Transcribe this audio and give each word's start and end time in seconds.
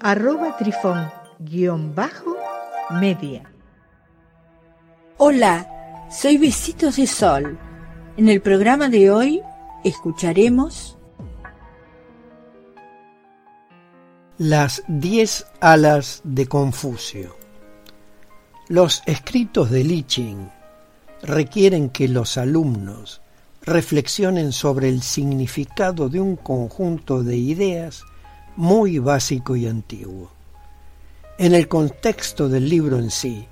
arroba 0.00 0.56
trifón-media. 0.56 3.42
Hola, 5.18 6.06
soy 6.10 6.38
Besitos 6.38 6.96
de 6.96 7.06
Sol. 7.06 7.58
En 8.16 8.28
el 8.28 8.40
programa 8.40 8.88
de 8.88 9.10
hoy 9.10 9.42
escucharemos 9.84 10.94
Las 14.38 14.82
diez 14.86 15.46
alas 15.60 16.20
de 16.24 16.46
Confucio. 16.46 17.36
Los 18.68 19.02
escritos 19.06 19.70
de 19.70 19.84
Li 19.84 20.02
Ching 20.02 20.50
requieren 21.22 21.88
que 21.88 22.08
los 22.08 22.36
alumnos 22.36 23.22
reflexionen 23.62 24.52
sobre 24.52 24.90
el 24.90 25.00
significado 25.02 26.10
de 26.10 26.20
un 26.20 26.36
conjunto 26.36 27.22
de 27.22 27.36
ideas 27.36 28.04
muy 28.56 28.98
básico 28.98 29.54
y 29.56 29.66
antiguo. 29.66 30.30
En 31.38 31.54
el 31.54 31.68
contexto 31.68 32.48
del 32.48 32.68
libro 32.68 32.98
en 32.98 33.10
sí, 33.10 33.46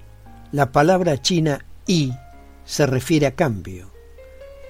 la 0.52 0.72
palabra 0.72 1.20
china 1.20 1.64
y 1.86 2.12
se 2.64 2.86
refiere 2.86 3.26
a 3.26 3.34
cambio. 3.34 3.90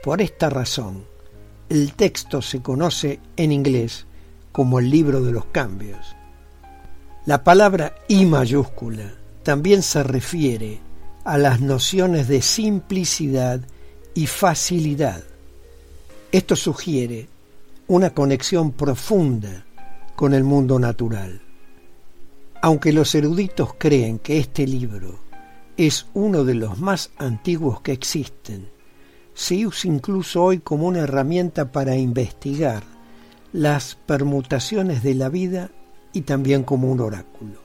Por 0.02 0.20
esta 0.20 0.50
razón, 0.50 1.04
el 1.68 1.94
texto 1.94 2.42
se 2.42 2.60
conoce 2.60 3.20
en 3.36 3.52
inglés 3.52 4.06
como 4.50 4.80
el 4.80 4.90
libro 4.90 5.22
de 5.22 5.32
los 5.32 5.46
cambios. 5.46 6.16
La 7.26 7.44
palabra 7.44 7.94
I 8.08 8.26
mayúscula 8.26 9.14
también 9.42 9.82
se 9.82 10.02
refiere 10.02 10.80
a 11.24 11.38
las 11.38 11.60
nociones 11.60 12.28
de 12.28 12.42
simplicidad 12.42 13.60
y 14.14 14.26
facilidad. 14.26 15.22
Esto 16.32 16.56
sugiere 16.56 17.28
una 17.86 18.10
conexión 18.10 18.72
profunda 18.72 19.64
con 20.16 20.34
el 20.34 20.44
mundo 20.44 20.78
natural. 20.78 21.40
Aunque 22.62 22.92
los 22.92 23.14
eruditos 23.14 23.74
creen 23.78 24.18
que 24.18 24.38
este 24.38 24.66
libro 24.66 25.18
es 25.76 26.06
uno 26.14 26.44
de 26.44 26.54
los 26.54 26.78
más 26.78 27.10
antiguos 27.18 27.80
que 27.80 27.92
existen, 27.92 28.68
se 29.34 29.66
usa 29.66 29.90
incluso 29.90 30.44
hoy 30.44 30.60
como 30.60 30.86
una 30.86 31.00
herramienta 31.00 31.72
para 31.72 31.96
investigar 31.96 32.84
las 33.52 33.96
permutaciones 33.96 35.02
de 35.02 35.14
la 35.14 35.28
vida 35.28 35.70
y 36.12 36.22
también 36.22 36.62
como 36.62 36.90
un 36.90 37.00
oráculo. 37.00 37.60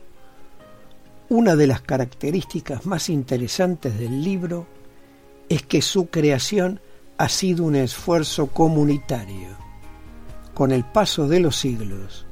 Una 1.30 1.55
de 1.55 1.67
las 1.67 1.81
características 1.81 2.88
más 2.88 3.09
interesantes 3.09 4.00
del 4.00 4.23
libro 4.23 4.66
es 5.47 5.64
que 5.64 5.81
su 5.83 6.08
creación 6.08 6.81
ha 7.17 7.30
sido 7.30 7.66
un 7.66 7.75
esfuerzo 7.75 8.47
comunitario. 8.47 9.50
Con 10.55 10.72
el 10.72 10.83
paso 10.86 11.27
de 11.27 11.39
los 11.39 11.55
siglos, 11.55 12.25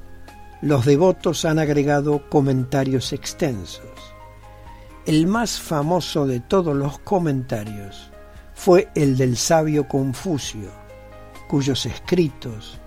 los 0.61 0.85
devotos 0.85 1.45
han 1.45 1.59
agregado 1.59 2.29
comentarios 2.29 3.13
extensos. 3.13 3.85
El 5.05 5.27
más 5.27 5.59
famoso 5.59 6.25
de 6.25 6.39
todos 6.39 6.75
los 6.75 6.99
comentarios 6.99 8.11
fue 8.53 8.89
el 8.95 9.17
del 9.17 9.37
sabio 9.37 9.87
Confucio, 9.87 10.69
cuyos 11.47 11.85
escritos 11.85 12.79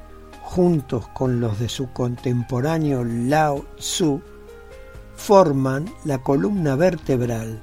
juntos 0.42 1.06
con 1.08 1.40
los 1.40 1.60
de 1.60 1.68
su 1.68 1.92
contemporáneo 1.92 3.04
Lao 3.04 3.64
Tzu, 3.78 4.20
forman 5.14 5.88
la 6.04 6.18
columna 6.18 6.74
vertebral 6.74 7.62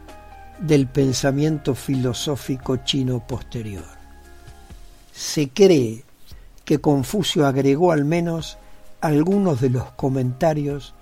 del 0.59 0.87
pensamiento 0.87 1.75
filosófico 1.75 2.77
chino 2.77 3.27
posterior. 3.27 3.83
Se 5.11 5.49
cree 5.49 6.05
que 6.63 6.79
Confucio 6.79 7.45
agregó 7.45 7.91
al 7.91 8.05
menos 8.05 8.57
algunos 9.01 9.61
de 9.61 9.69
los 9.69 9.91
comentarios 9.91 10.93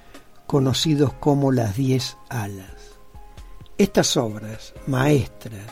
conocidos 0.47 1.13
como 1.13 1.51
las 1.51 1.75
diez 1.75 2.17
alas. 2.29 2.99
Estas 3.77 4.15
obras 4.17 4.73
maestras 4.87 5.71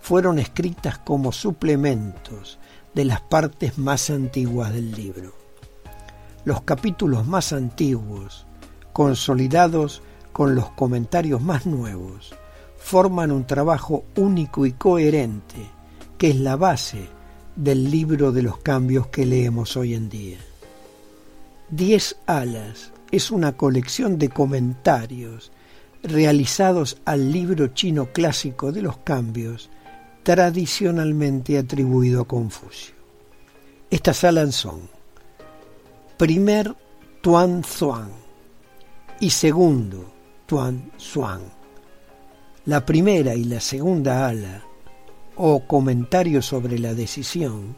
fueron 0.00 0.38
escritas 0.38 0.98
como 0.98 1.32
suplementos 1.32 2.58
de 2.94 3.04
las 3.04 3.20
partes 3.20 3.78
más 3.78 4.10
antiguas 4.10 4.72
del 4.72 4.92
libro 4.92 5.46
los 6.46 6.62
capítulos 6.62 7.26
más 7.26 7.52
antiguos, 7.52 8.46
consolidados 8.92 10.00
con 10.32 10.54
los 10.54 10.70
comentarios 10.70 11.42
más 11.42 11.66
nuevos, 11.66 12.36
forman 12.78 13.32
un 13.32 13.48
trabajo 13.48 14.04
único 14.14 14.64
y 14.64 14.70
coherente 14.70 15.68
que 16.16 16.30
es 16.30 16.36
la 16.36 16.54
base 16.54 17.08
del 17.56 17.90
libro 17.90 18.30
de 18.30 18.42
los 18.42 18.58
cambios 18.58 19.08
que 19.08 19.26
leemos 19.26 19.76
hoy 19.76 19.94
en 19.94 20.08
día. 20.08 20.38
Diez 21.70 22.16
alas 22.26 22.92
es 23.10 23.32
una 23.32 23.56
colección 23.56 24.18
de 24.18 24.28
comentarios 24.28 25.50
realizados 26.00 26.98
al 27.04 27.32
libro 27.32 27.68
chino 27.68 28.12
clásico 28.12 28.70
de 28.70 28.82
los 28.82 28.98
cambios 28.98 29.68
tradicionalmente 30.22 31.58
atribuido 31.58 32.22
a 32.22 32.28
Confucio. 32.28 32.94
Estas 33.90 34.22
alas 34.22 34.54
son 34.54 34.88
primer 36.16 36.72
Tuan 37.20 37.64
Zuan 37.64 38.10
y 39.18 39.30
segundo 39.30 40.12
Tuan 40.46 40.92
Xuan. 40.98 41.40
La 42.66 42.86
primera 42.86 43.34
y 43.34 43.42
la 43.42 43.58
segunda 43.58 44.28
ala, 44.28 44.62
o 45.34 45.66
comentario 45.66 46.42
sobre 46.42 46.78
la 46.78 46.94
decisión, 46.94 47.76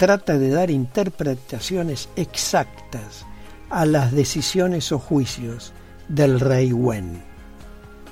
trata 0.00 0.38
de 0.38 0.48
dar 0.48 0.70
interpretaciones 0.70 2.08
exactas 2.16 3.26
a 3.68 3.84
las 3.84 4.12
decisiones 4.12 4.92
o 4.92 4.98
juicios 4.98 5.74
del 6.08 6.40
rey 6.40 6.72
Wen, 6.72 7.22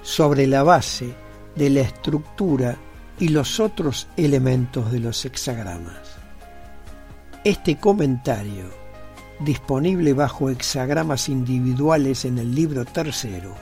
sobre 0.03 0.47
la 0.47 0.63
base 0.63 1.15
de 1.57 1.71
la 1.71 1.81
estructura 1.81 2.77
y 3.19 3.29
los 3.29 3.59
otros 3.59 4.07
elementos 4.19 4.93
de 4.93 5.01
los 5.01 5.25
hexagramas. 5.25 6.19
Este 7.43 7.79
comentario 7.79 8.67
disponible 9.41 10.13
bajo 10.13 10.51
hexagramas 10.51 11.31
individuales 11.31 12.27
en 12.27 12.37
el 12.37 12.55
libro 12.55 12.85
tercero, 12.85 13.55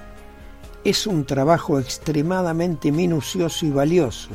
es 0.83 1.07
un 1.07 1.27
trabajo 1.27 1.79
extremadamente 1.79 2.91
minucioso 2.91 3.67
y 3.67 3.71
valioso 3.71 4.31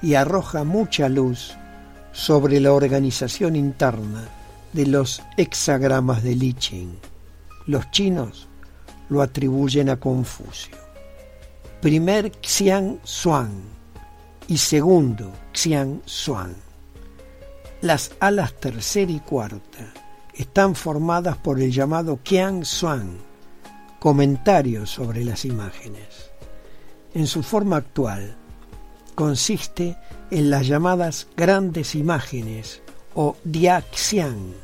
y 0.00 0.14
arroja 0.14 0.64
mucha 0.64 1.10
luz 1.10 1.58
sobre 2.12 2.60
la 2.60 2.72
organización 2.72 3.56
interna 3.56 4.28
de 4.72 4.86
los 4.86 5.22
hexagramas 5.36 6.22
de 6.22 6.34
Li. 6.34 6.56
Los 7.66 7.90
chinos 7.90 8.48
lo 9.08 9.22
atribuyen 9.22 9.88
a 9.90 9.98
Confucio. 9.98 10.76
Primer 11.80 12.32
Xiang 12.40 13.00
Xuan 13.04 13.50
y 14.48 14.58
segundo 14.58 15.32
Xiang 15.52 16.02
Xuan. 16.06 16.54
Las 17.80 18.12
alas 18.20 18.54
tercera 18.54 19.10
y 19.10 19.20
cuarta 19.20 19.92
están 20.34 20.74
formadas 20.74 21.36
por 21.36 21.60
el 21.60 21.72
llamado 21.72 22.20
Qian 22.22 22.62
Xuan, 22.64 23.18
comentario 23.98 24.86
sobre 24.86 25.24
las 25.24 25.44
imágenes. 25.44 26.30
En 27.14 27.26
su 27.26 27.42
forma 27.42 27.76
actual, 27.76 28.36
consiste 29.14 29.96
en 30.32 30.48
las 30.48 30.66
llamadas 30.66 31.28
grandes 31.36 31.94
imágenes 31.94 32.80
o 33.14 33.36
Diaxian, 33.44 34.54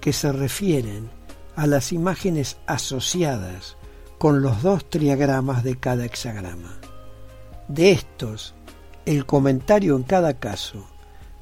que 0.00 0.14
se 0.14 0.32
refieren 0.32 1.10
a 1.56 1.66
las 1.66 1.92
imágenes 1.92 2.56
asociadas 2.66 3.76
con 4.16 4.40
los 4.40 4.62
dos 4.62 4.88
triagramas 4.88 5.62
de 5.62 5.76
cada 5.76 6.06
hexagrama. 6.06 6.78
De 7.68 7.92
estos, 7.92 8.54
el 9.04 9.26
comentario 9.26 9.94
en 9.94 10.04
cada 10.04 10.38
caso 10.38 10.86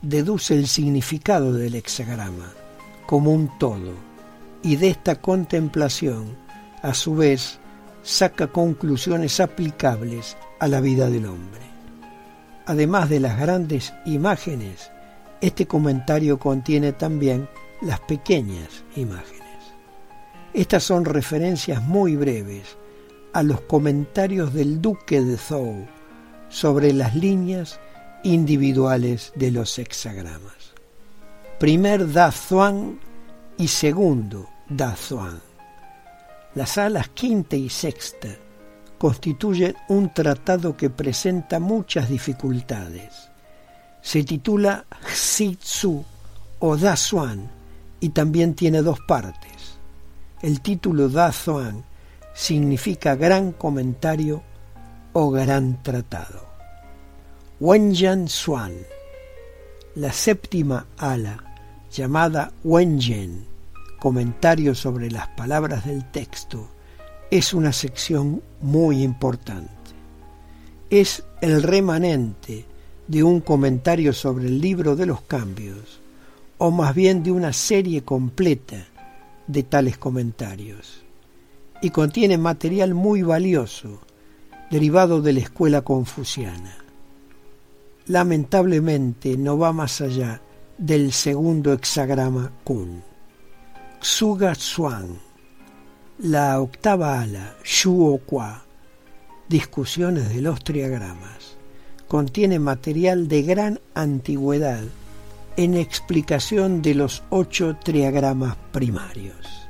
deduce 0.02 0.54
el 0.54 0.66
significado 0.66 1.52
del 1.52 1.76
hexagrama 1.76 2.52
como 3.06 3.30
un 3.30 3.48
todo 3.60 3.92
y 4.64 4.74
de 4.74 4.88
esta 4.88 5.20
contemplación, 5.20 6.36
a 6.82 6.94
su 6.94 7.14
vez, 7.14 7.60
saca 8.02 8.48
conclusiones 8.48 9.38
aplicables 9.38 10.36
a 10.58 10.66
la 10.66 10.80
vida 10.80 11.08
del 11.08 11.26
hombre. 11.26 11.71
Además 12.66 13.08
de 13.08 13.20
las 13.20 13.38
grandes 13.38 13.92
imágenes, 14.04 14.90
este 15.40 15.66
comentario 15.66 16.38
contiene 16.38 16.92
también 16.92 17.48
las 17.80 18.00
pequeñas 18.00 18.84
imágenes. 18.94 19.42
Estas 20.54 20.84
son 20.84 21.04
referencias 21.04 21.82
muy 21.82 22.14
breves 22.14 22.76
a 23.32 23.42
los 23.42 23.62
comentarios 23.62 24.52
del 24.52 24.80
duque 24.80 25.20
de 25.20 25.36
Zhou 25.36 25.86
sobre 26.48 26.92
las 26.92 27.16
líneas 27.16 27.80
individuales 28.22 29.32
de 29.34 29.50
los 29.50 29.78
hexagramas. 29.78 30.74
Primer 31.58 32.12
Da 32.12 32.30
Zuan 32.30 33.00
y 33.56 33.68
segundo 33.68 34.48
Da 34.68 34.94
Zuan. 34.94 35.40
Las 36.54 36.78
alas 36.78 37.08
quinta 37.08 37.56
y 37.56 37.68
sexta 37.68 38.28
constituyen 39.02 39.74
un 39.88 40.14
tratado 40.14 40.76
que 40.76 40.88
presenta 40.88 41.58
muchas 41.58 42.08
dificultades. 42.08 43.30
Se 44.00 44.22
titula 44.22 44.84
Xi 45.04 45.56
Tzu 45.56 46.04
o 46.60 46.76
Da 46.76 46.96
Zuan 46.96 47.50
y 47.98 48.10
también 48.10 48.54
tiene 48.54 48.80
dos 48.80 49.00
partes. 49.00 49.76
El 50.40 50.60
título 50.60 51.08
Da 51.08 51.32
Zuan 51.32 51.82
significa 52.32 53.16
gran 53.16 53.50
comentario 53.50 54.40
o 55.14 55.32
gran 55.32 55.82
tratado. 55.82 56.46
Wenyan 57.58 58.28
Xuan, 58.28 58.72
la 59.96 60.12
séptima 60.12 60.86
ala, 60.96 61.42
llamada 61.90 62.52
Wenyan, 62.62 63.46
comentario 63.98 64.76
sobre 64.76 65.10
las 65.10 65.26
palabras 65.26 65.86
del 65.86 66.08
texto, 66.12 66.68
es 67.32 67.54
una 67.54 67.72
sección 67.72 68.42
muy 68.60 69.02
importante. 69.02 69.72
Es 70.90 71.24
el 71.40 71.62
remanente 71.62 72.66
de 73.08 73.22
un 73.22 73.40
comentario 73.40 74.12
sobre 74.12 74.48
el 74.48 74.60
libro 74.60 74.96
de 74.96 75.06
los 75.06 75.22
cambios, 75.22 76.02
o 76.58 76.70
más 76.70 76.94
bien 76.94 77.22
de 77.22 77.32
una 77.32 77.54
serie 77.54 78.02
completa 78.02 78.84
de 79.46 79.62
tales 79.62 79.96
comentarios, 79.96 81.04
y 81.80 81.88
contiene 81.88 82.36
material 82.36 82.92
muy 82.92 83.22
valioso 83.22 84.02
derivado 84.70 85.22
de 85.22 85.32
la 85.32 85.40
escuela 85.40 85.80
confuciana. 85.80 86.76
Lamentablemente 88.08 89.38
no 89.38 89.56
va 89.56 89.72
más 89.72 90.02
allá 90.02 90.42
del 90.76 91.12
segundo 91.12 91.72
hexagrama 91.72 92.52
Kun. 92.62 93.02
Xuga 94.02 94.54
Xuan, 94.54 95.31
la 96.22 96.60
octava 96.60 97.20
ala, 97.20 97.56
Shuo 97.64 98.18
Kwa, 98.18 98.62
discusiones 99.48 100.28
de 100.28 100.40
los 100.40 100.62
triagramas, 100.62 101.56
contiene 102.06 102.60
material 102.60 103.26
de 103.26 103.42
gran 103.42 103.80
antigüedad 103.94 104.84
en 105.56 105.76
explicación 105.76 106.80
de 106.80 106.94
los 106.94 107.24
ocho 107.30 107.76
triagramas 107.82 108.56
primarios. 108.70 109.68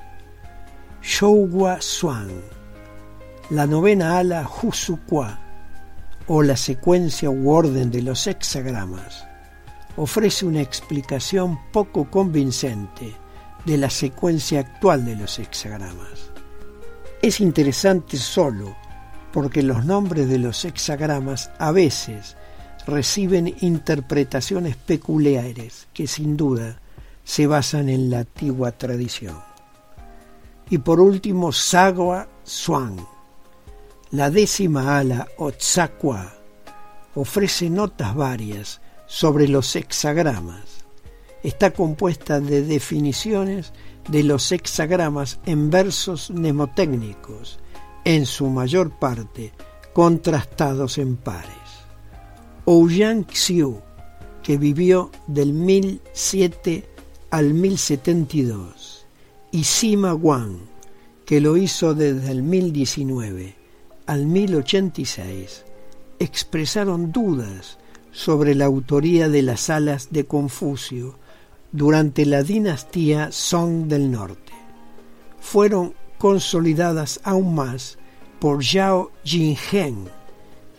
Shouwa 1.02 1.80
Xuan, 1.80 2.28
la 3.48 3.66
novena 3.66 4.18
ala 4.18 4.46
Husukwa 4.46 5.38
o 6.26 6.42
la 6.42 6.58
secuencia 6.58 7.30
u 7.30 7.50
orden 7.50 7.90
de 7.90 8.02
los 8.02 8.26
hexagramas 8.26 9.24
ofrece 9.96 10.44
una 10.44 10.60
explicación 10.60 11.58
poco 11.72 12.10
convincente 12.10 13.16
de 13.64 13.78
la 13.78 13.88
secuencia 13.88 14.60
actual 14.60 15.06
de 15.06 15.16
los 15.16 15.38
hexagramas. 15.38 16.31
Es 17.22 17.40
interesante 17.40 18.16
solo 18.16 18.74
porque 19.32 19.62
los 19.62 19.84
nombres 19.84 20.28
de 20.28 20.38
los 20.38 20.64
hexagramas 20.64 21.52
a 21.60 21.70
veces 21.70 22.36
reciben 22.84 23.54
interpretaciones 23.60 24.74
peculiares 24.74 25.86
que 25.94 26.08
sin 26.08 26.36
duda 26.36 26.80
se 27.22 27.46
basan 27.46 27.88
en 27.88 28.10
la 28.10 28.18
antigua 28.20 28.72
tradición. 28.72 29.40
Y 30.68 30.78
por 30.78 30.98
último, 30.98 31.52
Sagua 31.52 32.26
Swan, 32.42 32.96
la 34.10 34.28
décima 34.28 34.98
ala 34.98 35.28
Otsakwa 35.38 36.34
ofrece 37.14 37.70
notas 37.70 38.16
varias 38.16 38.80
sobre 39.06 39.46
los 39.46 39.76
hexagramas. 39.76 40.81
Está 41.42 41.72
compuesta 41.72 42.40
de 42.40 42.62
definiciones 42.62 43.72
de 44.08 44.22
los 44.22 44.52
hexagramas 44.52 45.40
en 45.46 45.70
versos 45.70 46.30
mnemotécnicos, 46.30 47.58
en 48.04 48.26
su 48.26 48.48
mayor 48.48 48.90
parte 48.98 49.52
contrastados 49.92 50.98
en 50.98 51.16
pares. 51.16 51.50
Ouyang 52.64 53.26
Xiu, 53.26 53.80
que 54.42 54.56
vivió 54.56 55.10
del 55.26 55.52
1007 55.52 56.88
al 57.30 57.54
1072, 57.54 59.06
y 59.50 59.64
Sima 59.64 60.14
Wang, 60.14 60.58
que 61.24 61.40
lo 61.40 61.56
hizo 61.56 61.94
desde 61.94 62.30
el 62.30 62.42
1019 62.42 63.62
al 64.06 64.26
1086 64.26 65.64
expresaron 66.18 67.12
dudas 67.12 67.78
sobre 68.10 68.54
la 68.54 68.66
autoría 68.66 69.28
de 69.28 69.42
las 69.42 69.70
alas 69.70 70.08
de 70.10 70.26
Confucio 70.26 71.18
durante 71.72 72.26
la 72.26 72.42
dinastía 72.42 73.32
Song 73.32 73.86
del 73.86 74.10
Norte. 74.10 74.52
Fueron 75.40 75.94
consolidadas 76.18 77.20
aún 77.24 77.54
más 77.54 77.98
por 78.38 78.62
Zhao 78.64 79.10
Jinheng, 79.24 80.08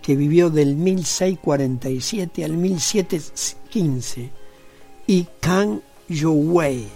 que 0.02 0.16
vivió 0.16 0.50
del 0.50 0.76
1647 0.76 2.46
al 2.46 2.54
1715, 2.54 4.32
y 5.08 5.28
Kang 5.40 5.80
Youwei, 6.08 6.88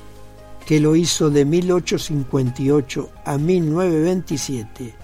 que 0.66 0.80
lo 0.80 0.96
hizo 0.96 1.30
de 1.30 1.46
1858 1.46 3.10
a 3.26 3.38
1927 3.38 4.96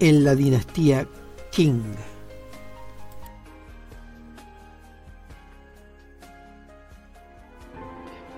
en 0.00 0.24
la 0.24 0.34
dinastía 0.34 1.06
Qing. 1.52 2.09